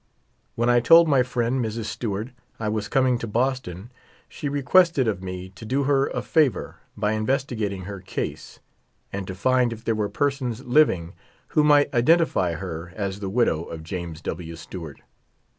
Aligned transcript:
When 0.55 0.67
I 0.67 0.79
told 0.79 1.07
my 1.07 1.21
friend, 1.21 1.63
]\Irs. 1.63 1.85
Stewart, 1.85 2.29
I 2.59 2.69
was 2.69 2.87
coming 2.87 3.19
to 3.19 3.27
Boston 3.27 3.91
she 4.27 4.49
requested 4.49 5.07
of 5.07 5.21
me 5.21 5.49
to 5.49 5.63
do 5.63 5.83
her 5.83 6.07
a 6.07 6.23
favor 6.23 6.77
by 6.97 7.11
investigating 7.11 7.83
her 7.83 7.99
case, 7.99 8.59
and 9.13 9.27
to 9.27 9.35
find 9.35 9.71
if 9.71 9.83
there 9.83 9.93
were 9.93 10.09
persons 10.09 10.65
living 10.65 11.13
who 11.49 11.63
might 11.63 11.93
identify 11.93 12.53
her 12.53 12.91
as 12.95 13.19
the 13.19 13.29
widow 13.29 13.65
of 13.65 13.83
James 13.83 14.21
W. 14.23 14.55
Stewart. 14.55 15.01